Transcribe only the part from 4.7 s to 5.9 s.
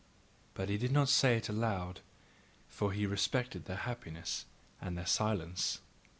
and their silence.